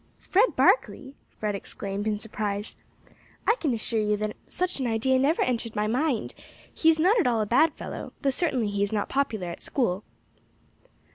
"Fred 0.17 0.55
Barkley," 0.55 1.13
Frank 1.37 1.55
exclaimed, 1.55 2.07
in 2.07 2.17
surprise; 2.17 2.75
"I 3.47 3.53
can 3.59 3.71
assure 3.71 4.01
you 4.01 4.17
such 4.47 4.79
an 4.79 4.87
idea 4.87 5.19
never 5.19 5.43
entered 5.43 5.75
my 5.75 5.85
mind; 5.85 6.33
he 6.73 6.89
is 6.89 6.97
not 6.97 7.19
at 7.19 7.27
all 7.27 7.39
a 7.39 7.45
bad 7.45 7.73
fellow, 7.75 8.11
though 8.23 8.31
certainly 8.31 8.69
he 8.71 8.81
is 8.81 8.91
not 8.91 9.09
popular 9.09 9.47
at 9.51 9.61
School." 9.61 10.03